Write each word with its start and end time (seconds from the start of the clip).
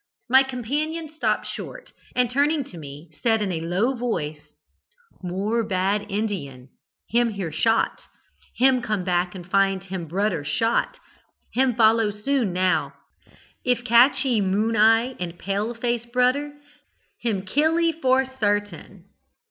My 0.27 0.41
companion 0.41 1.09
stopped 1.09 1.45
short, 1.45 1.91
and 2.15 2.27
turning 2.27 2.63
to 2.63 2.77
me, 2.79 3.11
said, 3.21 3.39
in 3.43 3.51
a 3.51 3.61
low 3.61 3.93
voice: 3.93 4.55
"'More 5.21 5.63
bad 5.63 6.07
Indian. 6.09 6.69
Him 7.11 7.29
hear 7.29 7.51
shot. 7.51 8.07
Him 8.55 8.81
come 8.81 9.03
back 9.03 9.35
and 9.35 9.47
find 9.47 9.83
him 9.83 10.07
broder 10.07 10.43
shot. 10.43 10.99
Him 11.53 11.75
follow 11.75 12.09
soon 12.09 12.51
now. 12.51 12.95
If 13.63 13.85
catchee 13.85 14.41
Moon 14.41 14.75
eye 14.75 15.15
and 15.19 15.37
pale 15.37 15.75
face 15.75 16.07
broder, 16.07 16.51
him 17.19 17.43
killee 17.45 17.91
for 18.01 18.25
sartain.' 18.25 19.05